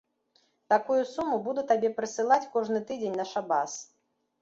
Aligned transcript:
Такую 0.73 0.97
суму 1.11 1.37
буду 1.49 1.65
табе 1.73 1.93
прысылаць 2.01 2.43
кожны 2.57 2.85
тыдзень 2.91 3.19
на 3.25 3.31
шабас. 3.37 3.81